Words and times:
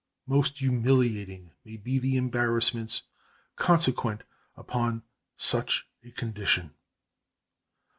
Most 0.25 0.57
humiliating 0.57 1.51
may 1.63 1.77
be 1.77 1.99
the 1.99 2.17
embarrassments 2.17 3.03
consequent 3.55 4.23
upon 4.57 5.03
such 5.37 5.87
a 6.03 6.09
condition. 6.09 6.73